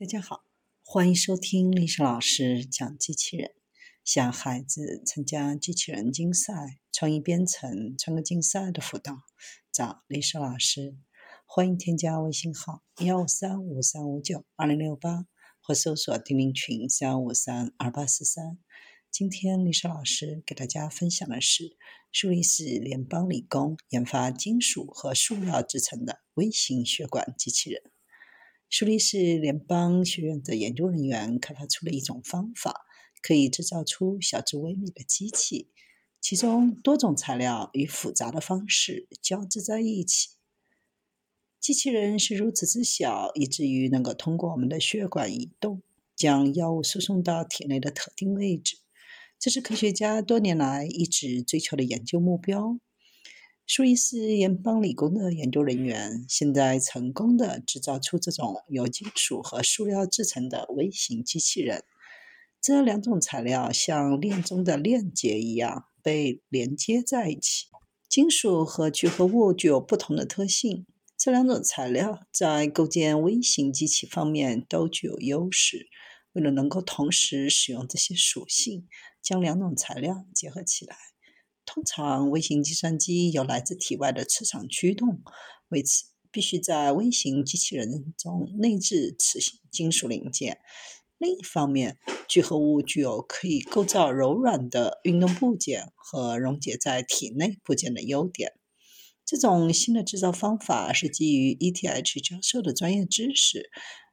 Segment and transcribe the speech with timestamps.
[0.00, 0.46] 大家好，
[0.82, 3.50] 欢迎收听历史老师讲机器人。
[4.02, 9.18] 想孩子参加机器人竞赛、创意编程、创客竞赛的辅导，
[9.70, 10.96] 找历史老师。
[11.44, 15.26] 欢迎添加微信号幺三五三五九二零六八，
[15.60, 18.58] 或搜索钉钉群三五三二八四三。
[19.10, 21.76] 今天历史老师给大家分享的是
[22.10, 27.82] 苏黎世联邦理工研发金属和塑料制成的微型血管机器人。
[28.72, 32.86] 苏黎世联邦学院的研究人员开发出了一种方法，
[33.20, 35.68] 可以制造出小至微米的机器，
[36.20, 40.36] 其中多种材料以复杂的方式交织在一起。
[41.58, 45.82] 机器人是如此之小，以至于能够通过我们的血管移动，
[46.14, 48.78] 将药物输送到体内的特定位置。
[49.36, 52.78] 这是科学家多年来一直追求的研究目标。
[53.72, 61.84] 苏黎世联邦理工的研究人员现在成功的制造出这种由金属和塑料制成的微型机器人。
[62.60, 67.68] 这两种材料像链中的链结一样被连接在一起。
[68.08, 70.84] 金属和聚合物具有不同的特性，
[71.16, 75.86] 这两种材料在构建微型机器方面都具有优势。
[76.32, 78.88] 为了能够同时使用这些属性，
[79.22, 80.96] 将两种材料结合起来。
[81.64, 85.22] 通常，微型计算机有来自体外的磁场驱动，
[85.68, 90.58] 为此必须在微型机器人中内置磁性金属零件。
[91.18, 98.54] 另一方面，聚合物具有可以构造柔软的运动部件和溶解在体内部件的优点。
[99.26, 103.70] 这种新的制造方法是基于 ETH 教授的专业知识。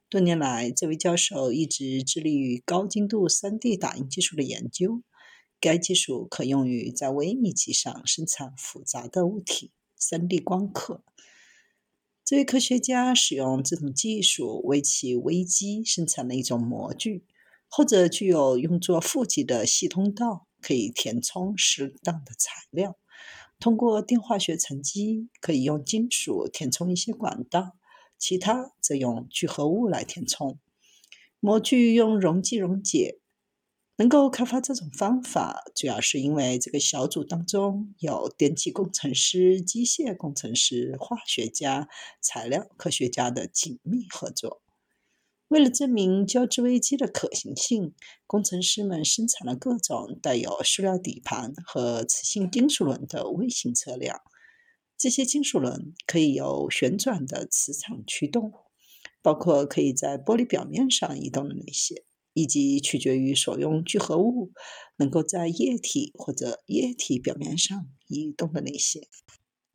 [0.09, 5.01] 多年来，这位教授一直致力于高精度 3D 打印技术的研究。
[5.59, 11.03] 该技术可用于在微米级上生产复杂的物体 （3D 光刻）。
[12.23, 17.23] 这位科学家使用这种技术为其微机生产了一种模具，
[17.67, 22.97] 后者具有用作负极的细通道，可以填充适当的材料。
[23.59, 27.77] 通过电化学沉积，可以用金属填充一些管道，
[28.19, 30.59] 其他则用聚合物来填充。
[31.39, 33.19] 模具用溶剂溶解。
[33.99, 41.89] 能够开发这种方法，主要是因为这个小组当中有电气工程师、机械工程师、化学家、
[42.21, 44.61] 材料科学家的紧密合作。
[45.47, 47.95] 为了证明交织危机的可行性，
[48.27, 54.21] 工程师们生产了各种带有塑料底盘和磁性金属轮的微型车辆。
[54.95, 58.53] 这些金属轮可以由旋转的磁场驱动，
[59.23, 62.03] 包括可以在玻璃表面上移动的那些。
[62.37, 64.51] 以及取决于所用聚合物
[64.97, 69.07] 能够在液体或者液体表面上移动的那些。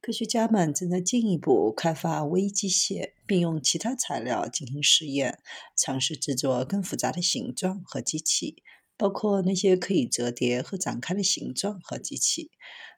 [0.00, 5.40] 科学家们正在进一步开发微机械，并用其他材料进行实验，
[5.76, 8.62] 尝试制作更复杂的形状和机器，
[8.96, 12.52] 包括那些可以折叠和展开的形状和机器。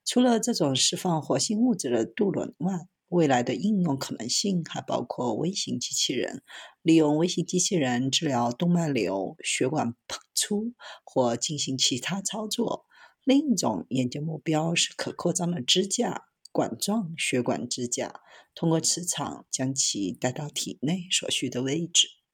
[0.04, 6.42] 除了这种释放活性物质的渡轮外，未来的应用可能性还包括微型机器人，
[6.82, 12.86] 利用微型机器人治疗动脉瘤、血管膨出或进行其他操作。
[13.22, 18.20] 另一种研究目标是可扩张的支架——管状血管支架，
[18.52, 22.08] 通过磁场将其带到体内所需的位置。